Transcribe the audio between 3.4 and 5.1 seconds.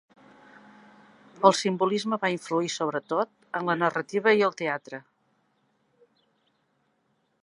en la narrativa i el teatre.